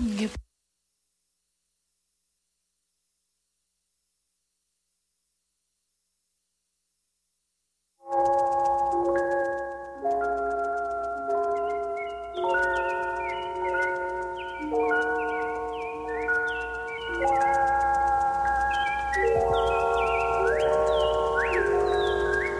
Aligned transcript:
Mnie 0.00 0.28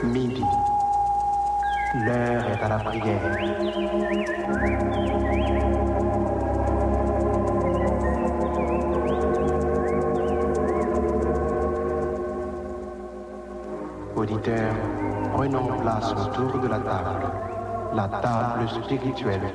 Midi. 0.05 0.43
L'heure 1.95 2.47
est 2.49 2.63
à 2.63 2.69
la 2.69 2.79
prière. 2.79 3.87
Auditeurs, 14.17 14.75
prenons 15.35 15.79
place 15.81 16.13
autour 16.13 16.61
de 16.61 16.69
la 16.69 16.79
table, 16.79 17.27
la 17.95 18.09
table 18.09 18.69
spirituelle 18.69 19.53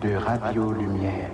de 0.00 0.14
Radio 0.14 0.72
Lumière. 0.72 1.30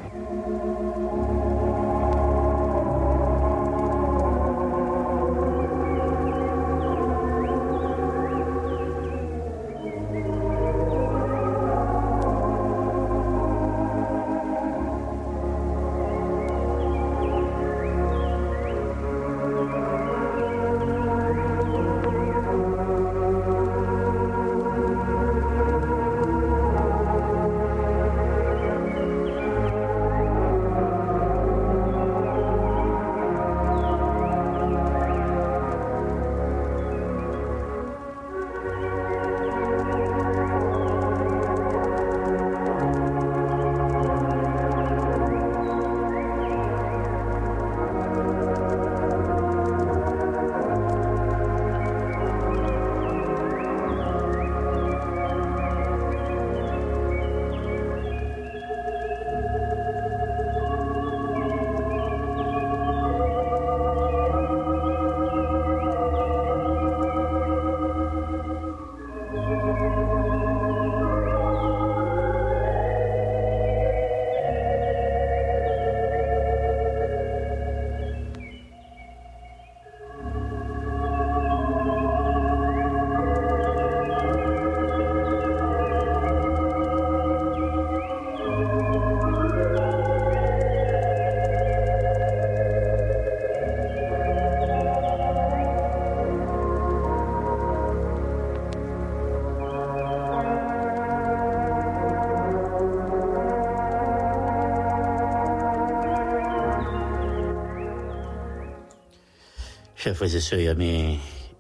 Chers 110.07 110.15
frères 110.15 110.37
et 110.37 110.41
sœurs 110.41 110.77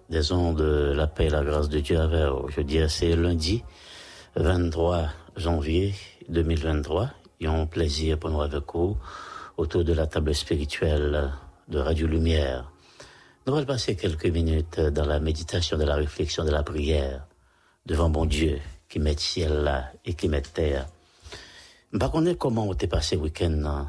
des 0.08 0.30
ondes 0.30 0.58
de 0.58 0.92
la 0.92 1.08
paix 1.08 1.24
et 1.24 1.30
la 1.30 1.42
grâce 1.42 1.68
de 1.68 1.80
Dieu 1.80 1.98
avec 1.98 2.30
aujourd'hui, 2.30 2.78
c'est 2.88 3.16
lundi 3.16 3.64
23 4.36 5.08
janvier 5.34 5.94
2023. 6.28 7.10
Et 7.40 7.48
un 7.48 7.66
plaisir 7.66 8.20
pour 8.20 8.30
nous 8.30 8.40
avec 8.40 8.62
vous 8.72 8.96
autour 9.56 9.82
de 9.82 9.92
la 9.92 10.06
table 10.06 10.32
spirituelle 10.32 11.32
de 11.66 11.78
Radio 11.80 12.06
Lumière. 12.06 12.70
Nous 13.48 13.56
allons 13.56 13.66
passer 13.66 13.96
quelques 13.96 14.26
minutes 14.26 14.78
dans 14.78 15.06
la 15.06 15.18
méditation, 15.18 15.76
de 15.76 15.82
la 15.82 15.96
réflexion, 15.96 16.44
de 16.44 16.52
la 16.52 16.62
prière, 16.62 17.26
devant 17.84 18.10
mon 18.10 18.26
Dieu 18.26 18.60
qui 18.88 19.00
met 19.00 19.18
ciel 19.18 19.64
là 19.64 19.90
et 20.04 20.14
qui 20.14 20.28
met 20.28 20.42
terre. 20.42 20.86
Je 21.90 21.96
ne 21.96 22.00
sais 22.00 22.08
pas 22.08 22.34
comment 22.38 22.68
on 22.68 22.74
t'est 22.74 22.86
passé 22.86 23.16
le 23.16 23.22
week-end, 23.22 23.88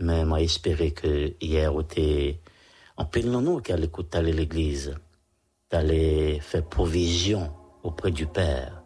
mais 0.00 0.26
moi 0.26 0.42
espéré 0.42 0.90
que 0.90 1.32
hier 1.40 1.74
on 1.74 1.80
était 1.80 2.42
en 2.96 3.04
pile 3.04 3.30
non 3.30 3.42
nous 3.42 3.60
qui 3.60 3.72
allait 3.72 3.86
écouter 3.86 4.22
l'église, 4.22 4.94
d'aller 5.70 6.40
faire 6.40 6.64
provision 6.64 7.52
auprès 7.82 8.10
du 8.10 8.26
Père, 8.26 8.82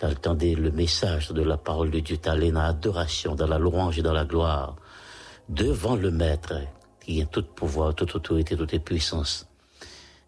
d'entendre 0.00 0.46
le 0.46 0.70
message 0.70 1.30
de 1.30 1.42
la 1.42 1.56
parole 1.56 1.90
de 1.90 2.00
Dieu, 2.00 2.16
d'aller 2.16 2.50
dans 2.50 2.62
l'adoration, 2.62 3.34
dans 3.34 3.46
la 3.46 3.58
louange 3.58 3.98
et 3.98 4.02
dans 4.02 4.12
la 4.12 4.24
gloire, 4.24 4.76
devant 5.48 5.94
le 5.94 6.10
Maître, 6.10 6.60
qui 7.00 7.22
a 7.22 7.26
tout 7.26 7.44
pouvoir, 7.44 7.94
toute 7.94 8.14
autorité, 8.14 8.56
toute 8.56 8.78
puissance, 8.78 9.46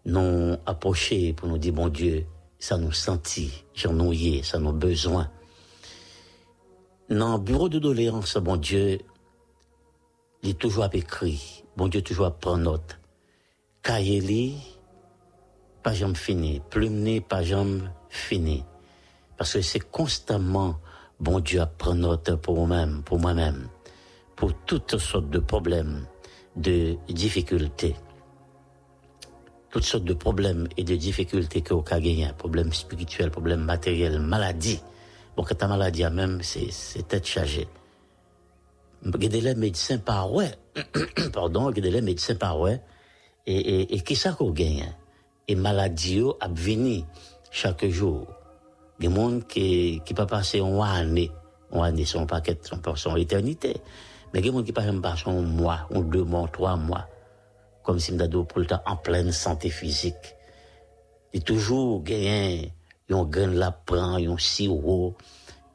nous 0.05 0.55
approcher 0.65 1.33
pour 1.33 1.49
nous 1.49 1.57
dire, 1.57 1.73
bon 1.73 1.89
Dieu, 1.89 2.25
ça 2.59 2.77
nous 2.77 2.93
sentit, 2.93 3.65
j'en 3.73 3.93
nouillé, 3.93 4.41
ça 4.41 4.57
nous 4.57 4.71
besoin. 4.71 5.29
Dans 7.09 7.33
le 7.33 7.43
bureau 7.43 7.67
de 7.67 7.79
doléance, 7.79 8.37
bon 8.37 8.57
Dieu, 8.57 8.99
il 10.43 10.49
est 10.51 10.53
toujours 10.53 10.87
écrit, 10.93 11.63
bon 11.75 11.87
Dieu 11.87 12.01
toujours 12.01 12.27
à 12.27 12.31
prendre 12.31 12.63
note. 12.63 12.99
Cahier 13.87 14.53
pas 15.81 15.93
jamais 15.93 16.13
fini, 16.13 16.61
plume 16.69 17.21
pas 17.21 17.41
jamais 17.41 17.83
fini. 18.09 18.65
Parce 19.37 19.53
que 19.53 19.61
c'est 19.61 19.79
constamment, 19.79 20.75
bon 21.21 21.39
Dieu 21.39 21.61
à 21.61 21.67
prendre 21.67 22.01
note 22.01 22.35
pour 22.35 22.67
moi-même, 22.67 23.01
pour 23.03 23.17
moi-même, 23.17 23.69
pour 24.35 24.51
toutes 24.65 24.97
sortes 24.97 25.29
de 25.29 25.39
problèmes, 25.39 26.05
de 26.57 26.97
difficultés 27.07 27.95
toutes 29.69 29.83
sortes 29.83 30.03
de 30.05 30.13
problèmes 30.13 30.67
et 30.75 30.83
de 30.83 30.95
difficultés 30.95 31.61
que 31.61 31.73
au 31.73 31.81
cas 31.81 31.99
problèmes 32.37 32.73
spirituels, 32.73 33.31
problèmes 33.31 33.63
matériels, 33.63 34.19
maladies. 34.19 34.81
Bon, 35.35 35.43
quand 35.43 35.55
ta 35.55 35.67
maladie 35.67 36.03
a 36.03 36.09
même, 36.09 36.41
c'est 36.41 37.07
tête 37.07 37.25
chargée. 37.25 37.67
A 39.05 39.17
des 39.17 39.55
médecins 39.55 39.99
par 39.99 40.33
ouais, 40.33 40.51
pardon, 41.33 41.67
a 41.67 41.71
des 41.71 42.01
médecins 42.01 42.35
par 42.35 42.59
ouais, 42.59 42.81
et, 43.47 43.57
et, 43.57 43.95
et 43.95 44.01
qui 44.01 44.15
ça 44.15 44.33
qu'on 44.33 44.51
gagne? 44.51 44.93
Et 45.47 45.55
maladie 45.55 46.21
a 46.39 46.47
venir 46.49 47.05
chaque 47.49 47.87
jour. 47.87 48.27
Des 48.99 49.09
gens 49.09 49.39
qui, 49.39 50.01
qui 50.05 50.13
pas 50.13 50.27
passer 50.27 50.59
une 50.59 50.81
année, 50.81 51.31
une 51.71 51.81
année, 51.81 52.05
son 52.05 52.27
paquet, 52.27 52.59
son, 52.61 52.79
son 52.95 53.15
éternité. 53.15 53.77
Mais 54.33 54.41
des 54.41 54.51
gens 54.51 54.61
qui 54.61 54.73
pas 54.73 54.83
passer 55.01 55.29
un 55.29 55.41
mois, 55.41 55.87
un 55.91 56.01
deux 56.01 56.23
mois, 56.23 56.47
trois 56.51 56.75
mois 56.75 57.07
comme 57.87 57.99
si 58.01 58.11
m'dado 58.11 58.43
pour 58.43 58.59
le 58.59 58.65
temps 58.65 58.81
en 58.85 58.97
pleine 58.97 59.31
santé 59.31 59.69
physique. 59.69 60.35
Et 61.31 61.39
toujours 61.39 62.03
gagné, 62.03 62.73
yon 63.07 63.23
grain 63.23 63.47
la 63.47 63.71
prend, 63.71 64.17
yon 64.17 64.37
sirop, 64.37 65.15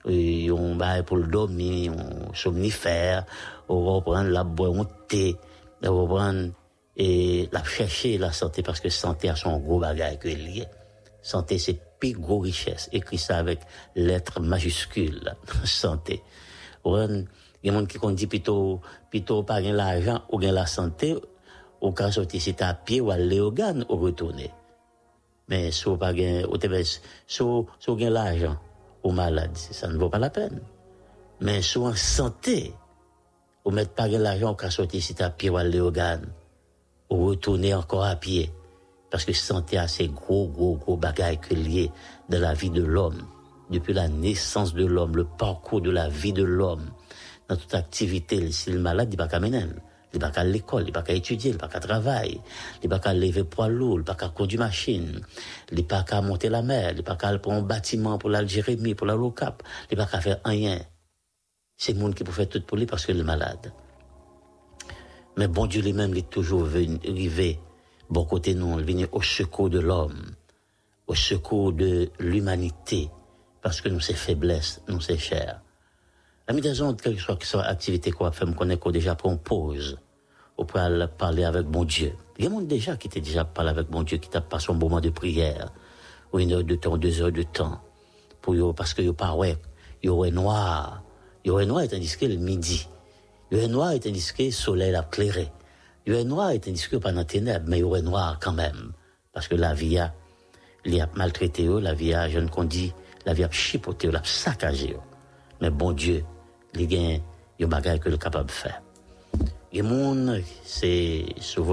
yon 0.04 0.76
bail 0.76 1.04
pour 1.04 1.16
le 1.16 1.26
dormir, 1.26 1.90
yon 1.90 2.34
somnifère, 2.34 3.25
on 3.66 3.94
va 3.94 4.02
prendre 4.02 4.28
la 4.28 4.44
boire, 4.44 4.72
on 4.72 4.84
thé, 5.08 5.36
on 5.82 6.04
va 6.04 6.14
prendre 6.14 6.50
et 6.96 7.48
la 7.52 7.64
chercher 7.64 8.18
la 8.18 8.32
santé 8.32 8.62
parce 8.62 8.80
que 8.80 8.88
santé 8.88 9.28
a 9.28 9.36
son 9.36 9.58
gros 9.58 9.80
bagage 9.80 10.18
que 10.18 10.28
lié. 10.28 10.66
Santé 11.22 11.58
c'est 11.58 11.80
plus 11.98 12.12
gros 12.12 12.40
richesse. 12.40 12.88
Écrit 12.92 13.18
ça 13.18 13.38
avec 13.38 13.60
lettres 13.94 14.40
majuscules. 14.40 15.34
santé. 15.64 16.22
Il 16.84 16.90
y 17.62 17.70
a 17.70 17.72
des 17.72 17.78
gens 17.78 17.86
qui 17.86 18.14
dit 18.14 18.26
plutôt, 18.26 18.80
plutôt 19.08 19.44
pas 19.44 19.60
l'argent 19.60 20.22
ou 20.32 20.40
la 20.40 20.66
santé, 20.66 21.16
ou 21.80 21.92
quand 21.92 22.10
sortir 22.10 22.40
si 22.40 22.56
à 22.60 22.74
pied 22.74 23.00
ou 23.00 23.12
au 23.12 23.52
GAN 23.52 23.84
ou 23.88 23.96
retourner. 23.96 24.50
Mais 25.48 25.70
si 25.70 25.84
vous 25.84 25.96
pas 25.96 26.12
ou 26.12 26.56
si 27.26 27.38
vous 27.40 27.96
l'argent 27.98 28.56
ou 29.04 29.12
malade, 29.12 29.56
ça 29.56 29.88
ne 29.88 29.96
vaut 29.96 30.08
pas 30.08 30.18
la 30.18 30.30
peine. 30.30 30.60
Mais 31.40 31.62
si 31.62 31.78
en 31.78 31.94
santé, 31.94 32.72
ou 33.64 33.70
mettre 33.70 33.92
pas 33.92 34.08
l'argent 34.08 34.52
ou 34.52 34.54
quand 34.54 34.70
sortir 34.70 35.02
si 35.02 35.14
à 35.22 35.30
pied 35.30 35.50
ou 35.50 35.56
GAN 35.56 35.80
ou 35.84 35.90
retourner 37.17 37.75
encore 37.75 38.05
à 38.05 38.17
pied. 38.17 38.50
Parce 39.11 39.25
que 39.25 39.32
santé 39.32 39.79
a 39.79 39.88
ces 39.88 40.09
gros, 40.09 40.49
gros, 40.49 40.76
gros 40.76 40.97
bagailles 40.97 41.38
que 41.38 41.55
liés 41.55 41.91
dans 42.29 42.41
la 42.41 42.55
vie 42.55 42.70
de 42.70 42.82
l'homme. 42.82 43.26
Depuis 43.70 43.93
la 43.93 44.09
naissance 44.09 44.75
de 44.75 44.85
l'homme, 44.85 45.17
le 45.17 45.25
parcours 45.25 45.81
de 45.81 45.91
la 45.91 46.09
vie 46.09 46.32
de 46.32 46.43
l'homme, 46.43 46.91
dans 47.49 47.56
toute 47.56 47.75
activité, 47.75 48.50
si 48.53 48.70
le 48.70 48.79
malade, 48.79 49.09
il 49.12 49.19
va 49.19 49.29
pas 49.29 49.38
il 50.14 50.20
pas 50.20 50.31
qu'à 50.31 50.44
l'école, 50.44 50.85
il 50.87 50.93
pas 50.93 51.03
qu'à 51.03 51.14
étudier, 51.14 51.53
il 51.53 51.56
pas 51.56 51.69
qu'à 51.69 51.81
travailler, 51.81 52.41
il 52.82 52.88
pas 52.88 52.99
qu'à 52.99 53.14
lever 53.14 53.44
poids 53.44 53.69
lourd, 53.69 53.99
il 53.99 54.05
pas 54.05 54.14
qu'à 54.14 54.29
conduire 54.29 54.61
machine, 54.61 55.20
il 55.70 55.87
pas 55.87 56.03
qu'à 56.03 56.20
monter 56.20 56.50
la 56.50 56.62
mer, 56.62 56.93
il 56.94 57.03
pas 57.03 57.17
qu'à 57.17 57.37
prendre 57.38 57.59
un 57.59 57.62
bâtiment 57.62 58.19
pour 58.19 58.31
la 58.31 58.44
Jérémie, 58.44 58.94
pour 58.94 59.06
la 59.06 59.14
Locap, 59.14 59.62
il 59.91 59.97
pas 59.97 60.06
qu'à 60.06 60.20
faire 60.20 60.41
rien. 60.44 60.79
C'est 61.76 61.94
le 61.94 62.00
monde 62.00 62.14
qui 62.14 62.25
peut 62.25 62.32
faire 62.32 62.49
tout 62.49 62.62
pour 62.62 62.76
lui 62.76 62.87
parce 62.87 63.06
qu'il 63.06 63.19
est 63.19 63.25
malade. 63.25 63.73
Mais 65.37 65.49
bon 65.49 65.67
Dieu 65.67 65.81
lui-même, 65.81 66.11
il 66.11 66.19
est 66.19 66.31
toujours 66.31 66.64
venu, 66.64 66.99
arrivé, 67.08 67.58
bon 68.11 68.25
côté 68.26 68.55
nous, 68.55 68.79
il 68.79 68.84
venu 68.84 69.06
au 69.12 69.23
secours 69.23 69.70
de 69.70 69.79
l'homme, 69.79 70.34
au 71.06 71.14
secours 71.14 71.73
de 71.73 72.11
l'humanité, 72.19 73.11
parce 73.62 73.81
que 73.81 73.88
nous, 73.88 74.00
c'est 74.00 74.14
faiblesse, 74.14 74.82
nous, 74.88 75.00
c'est 75.00 75.17
cher. 75.17 75.62
La 76.46 76.55
mise 76.55 76.82
quelle 77.02 77.17
que 77.17 77.23
soit, 77.23 77.43
soit 77.44 77.62
activité 77.62 78.11
qu'on 78.11 78.31
fait, 78.31 78.44
me 78.44 78.52
connaît 78.52 78.76
qu'on 78.76 78.90
déjà 78.90 79.14
prend 79.14 79.37
pause, 79.38 79.99
ou 80.58 80.64
pour 80.64 80.81
parler 81.17 81.44
avec 81.44 81.67
mon 81.67 81.85
Dieu. 81.85 82.12
Il 82.38 82.44
y 82.44 82.46
a 82.46 82.50
monde 82.50 82.67
déjà 82.67 82.96
qui 82.96 83.08
t'a 83.08 83.20
déjà 83.20 83.44
parlé 83.44 83.70
avec 83.70 83.90
mon 83.90 84.02
Dieu, 84.02 84.19
qui 84.19 84.28
t'a 84.28 84.43
passé 84.43 84.70
un 84.70 84.75
moment 84.75 85.00
de 85.00 85.11
prière, 85.11 85.73
ou 86.32 86.40
une 86.40 86.52
heure 86.52 86.64
de 86.64 86.75
temps, 86.75 86.99
deux 86.99 87.23
heures 87.23 87.32
de 87.32 87.43
temps, 87.43 87.81
pour 88.43 88.75
parce 88.75 88.93
que 88.93 89.00
yo 89.00 89.14
pas 89.14 89.35
ouais, 89.35 89.56
yo 90.02 90.25
est 90.26 90.31
noir, 90.31 91.02
yo 91.44 91.58
est 91.58 91.67
noir 91.67 91.87
tandis 91.88 92.17
que 92.17 92.26
le 92.26 92.37
midi, 92.37 92.87
yo 93.52 93.58
est 93.58 93.69
le 93.69 94.50
soleil 94.50 94.94
a 94.94 95.02
clairé, 95.02 95.52
yo 96.06 96.14
est 96.14 96.25
noir 96.25 96.52
tandis 96.58 96.88
que 96.88 96.96
pendant 96.96 97.25
ténèbres, 97.25 97.66
mais 97.69 97.81
est 97.81 98.02
noir 98.02 98.38
quand 98.40 98.54
même, 98.54 98.93
parce 99.34 99.46
que 99.46 99.54
la 99.54 99.75
vie 99.75 99.99
a, 99.99 100.14
a 100.87 101.08
maltraité 101.14 101.69
la 101.69 101.93
vie 101.93 102.14
a, 102.14 102.31
je 102.31 102.38
ne 102.38 102.49
dit, 102.64 102.94
la 103.26 103.34
vie 103.34 103.44
a 103.44 103.50
chipoté, 103.50 104.10
la 104.10 104.25
saccagé 104.25 104.96
Mais 105.60 105.69
bon 105.69 105.93
Dieu, 105.93 106.25
il 106.75 106.90
y 106.93 107.06
a 107.06 107.20
des 107.58 107.99
que 107.99 108.08
le 108.08 108.16
capable 108.16 108.46
de 108.46 108.52
faire. 108.52 108.82
Il 109.70 109.78
y 109.78 109.81
a 109.81 109.84
gens, 109.84 110.43
c'est 110.64 111.26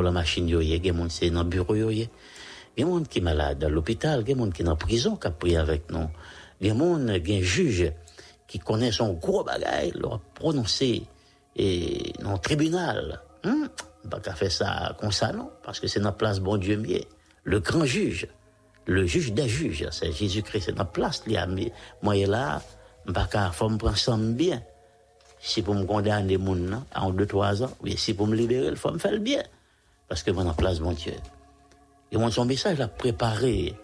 la 0.03 0.11
machine, 0.11 0.49
il 0.49 0.63
y 0.63 0.89
a 0.89 0.93
c'est 1.07 1.29
dans 1.29 1.43
le 1.43 1.49
bureau, 1.49 1.75
il 1.75 1.99
y 2.77 2.83
a 2.83 2.85
qui 3.09 3.19
sont 3.19 3.23
malades 3.23 3.63
à 3.63 3.69
l'hôpital, 3.69 4.25
il 4.27 4.29
y 4.29 4.33
a 4.33 4.37
gens 4.37 4.51
qui 4.51 4.63
sont 4.63 4.69
en 4.69 4.75
prison, 4.75 5.15
qui 5.15 5.29
prié 5.31 5.57
avec 5.57 5.89
nous. 5.91 6.09
Il 6.59 6.67
y 6.67 6.71
a 6.71 6.73
gens, 6.73 6.97
il 6.97 7.29
y 7.29 7.35
a 7.35 7.39
un 7.39 7.41
juge 7.41 7.93
qui 8.49 8.59
connaît 8.59 8.91
son 8.91 9.13
gros 9.13 9.45
bagage, 9.45 9.93
leur 9.95 10.19
prononcé 10.19 11.03
et 11.59 12.13
le 12.19 12.37
tribunal. 12.37 13.21
Hum, 13.43 13.69
pas 14.09 14.19
faire 14.33 14.51
ça 14.51 14.95
comme 14.99 15.11
ça, 15.11 15.31
non, 15.33 15.51
parce 15.63 15.79
que 15.79 15.87
c'est 15.87 15.99
la 15.99 16.11
place, 16.11 16.39
bon 16.39 16.57
Dieu. 16.57 16.81
Le 17.43 17.59
grand 17.59 17.85
juge, 17.85 18.27
le 18.85 19.05
juge 19.05 19.33
des 19.33 19.47
juges, 19.47 19.87
c'est 19.91 20.11
Jésus-Christ, 20.11 20.63
c'est 20.65 20.77
la 20.77 20.85
place, 20.85 21.23
moi, 22.01 22.15
il 22.15 22.23
est 22.23 22.27
là, 22.27 22.61
pas 23.13 23.27
qu'à, 23.27 23.51
faut 23.51 23.69
me 23.69 23.77
prendre 23.77 24.17
bien 24.33 24.61
si 25.41 25.61
pour 25.61 25.73
me 25.73 25.85
condamner 25.85 26.37
moun 26.37 26.83
en 26.93 27.11
deux, 27.11 27.25
trois 27.25 27.63
ans, 27.63 27.71
oui, 27.81 27.97
si 27.97 28.13
pour 28.13 28.27
me 28.27 28.35
libérer, 28.35 28.67
il 28.67 28.75
faut 28.75 28.91
me 28.91 28.97
faire 28.97 29.13
le 29.13 29.19
bien. 29.19 29.43
Parce 30.07 30.23
que 30.23 30.31
moi, 30.31 30.43
en 30.43 30.53
place, 30.53 30.79
mon 30.79 30.91
Dieu. 30.91 31.13
Et 32.11 32.17
mon 32.17 32.29
son 32.29 32.45
message 32.45 32.77
l'a 32.77 32.87
préparé 32.87 33.75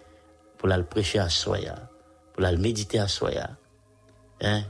pour 0.58 0.68
la 0.68 0.82
prêcher 0.82 1.18
à 1.18 1.28
Soya, 1.28 1.76
pour 2.32 2.42
la 2.42 2.52
méditer 2.56 2.98
à 2.98 3.08
Soya. 3.08 3.50
Hein? 4.42 4.64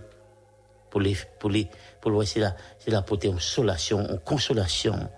Pour 0.96 1.02
les, 1.02 1.14
pour 1.38 1.50
les, 1.50 1.68
pour 2.00 2.10
le, 2.10 2.24
c'est 2.24 2.40
là, 2.40 2.56
c'est 2.78 2.90
là 2.90 3.02
pour 3.02 3.18
une 3.22 3.32
consolation, 3.32 4.08
une 4.08 4.18
consolation 4.18 5.10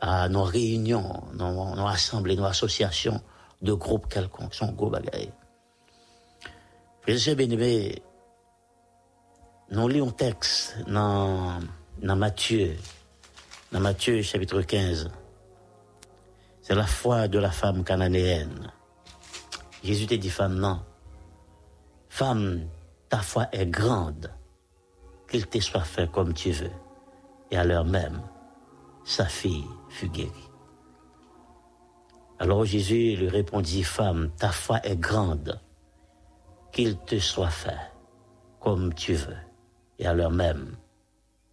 à 0.00 0.28
nos 0.28 0.42
réunions, 0.42 1.22
nos, 1.34 1.76
nos 1.76 1.86
assemblées, 1.86 2.34
nos 2.34 2.46
associations 2.46 3.22
de 3.60 3.72
groupes 3.72 4.08
quelconques, 4.08 4.52
son 4.52 4.72
gros 4.72 4.90
bagaille. 4.90 5.30
Frère 7.02 7.36
bien 7.36 7.46
nous 9.70 9.86
lisons 9.86 10.10
texte 10.10 10.76
dans, 10.88 11.60
dans 12.02 12.16
Matthieu, 12.16 12.76
dans 13.70 13.78
Matthieu 13.78 14.22
chapitre 14.22 14.60
15. 14.60 15.08
C'est 16.62 16.74
la 16.74 16.86
foi 16.86 17.28
de 17.28 17.38
la 17.38 17.52
femme 17.52 17.84
cananéenne. 17.84 18.72
Jésus 19.84 20.08
te 20.08 20.14
dit, 20.14 20.30
femme, 20.30 20.56
non. 20.56 20.82
Femme, 22.08 22.66
ta 23.08 23.18
foi 23.18 23.46
est 23.52 23.66
grande, 23.66 24.32
qu'il 25.32 25.46
te 25.46 25.58
soit 25.60 25.80
fait 25.80 26.10
comme 26.10 26.34
tu 26.34 26.50
veux. 26.50 26.70
Et 27.50 27.56
à 27.56 27.64
l'heure 27.64 27.86
même, 27.86 28.20
sa 29.02 29.24
fille 29.24 29.64
fut 29.88 30.10
guérie. 30.10 30.50
Alors 32.38 32.66
Jésus 32.66 33.16
lui 33.16 33.28
répondit, 33.28 33.82
femme, 33.82 34.30
ta 34.36 34.52
foi 34.52 34.84
est 34.84 34.96
grande, 34.96 35.58
qu'il 36.70 36.98
te 36.98 37.18
soit 37.18 37.48
fait 37.48 37.80
comme 38.60 38.92
tu 38.92 39.14
veux 39.14 39.36
et 39.98 40.06
à 40.06 40.12
l'heure 40.12 40.30
même, 40.30 40.76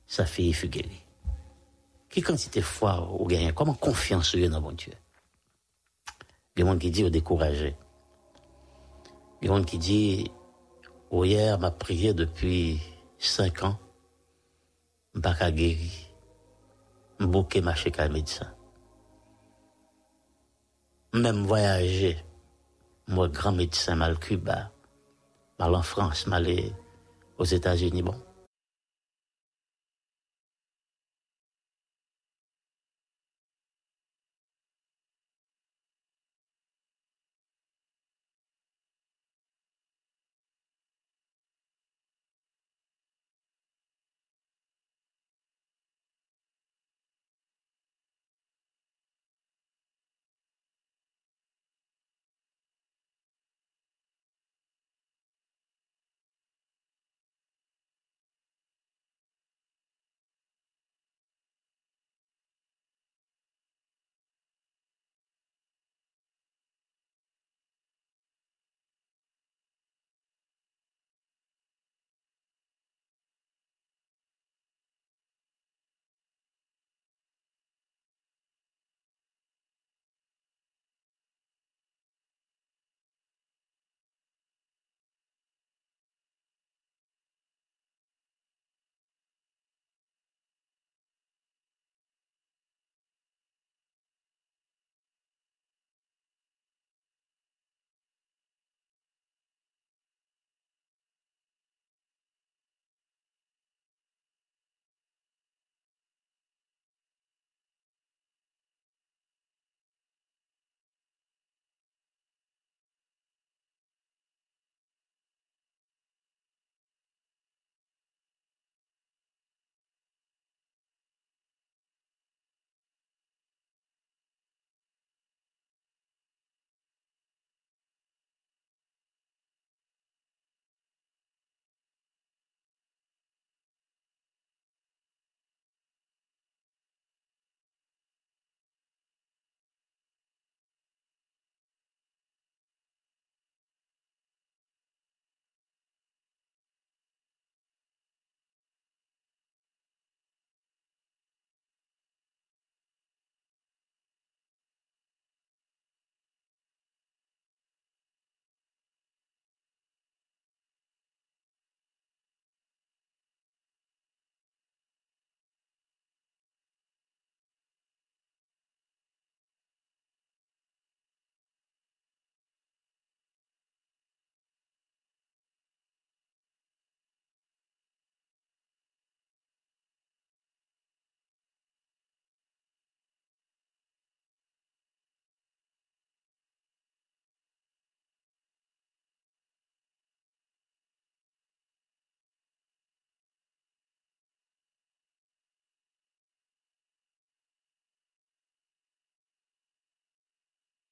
sa 0.07 0.25
fille 0.25 0.51
fut 0.51 0.67
guérie. 0.67 1.05
Quelle 2.09 2.25
quantité 2.25 2.59
de 2.59 2.65
foi 2.65 3.09
ou 3.17 3.27
gagne 3.27 3.53
Comment 3.53 3.75
confiance 3.75 4.35
dans 4.35 4.61
mon 4.61 4.73
Dieu? 4.73 4.93
Il 6.57 6.59
y 6.59 6.61
a 6.63 6.65
des 6.65 6.71
gens 6.71 6.77
qui 6.77 6.91
disent 6.91 7.05
au 7.05 7.09
découragé. 7.09 7.75
Il 9.41 9.47
y 9.47 9.49
a 9.49 9.53
des 9.53 9.57
gens 9.57 9.63
qui 9.63 9.77
disent, 9.77 10.27
oh, 11.11 11.23
hier, 11.23 11.57
m'a 11.59 11.71
prié 11.71 12.13
depuis 12.13 12.81
cinq 13.27 13.63
ans, 13.63 13.77
m'a 15.13 15.33
pas 15.33 15.51
guéri, 15.51 16.09
m'a 17.19 17.25
bouqué 17.25 17.61
ma 17.61 17.75
chez 17.75 17.91
le 17.91 18.09
médecin. 18.09 18.53
Même 21.13 21.43
voyager, 21.45 22.23
moi, 23.07 23.27
grand 23.27 23.51
médecin, 23.51 23.95
mal 23.95 24.19
Cuba, 24.19 24.71
mal 25.57 25.75
en 25.75 25.81
France, 25.81 26.27
mal 26.27 26.47
aux 27.37 27.45
États-Unis. 27.45 28.03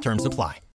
Terms 0.00 0.24
apply. 0.24 0.58